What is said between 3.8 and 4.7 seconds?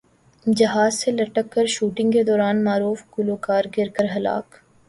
کر ہلاک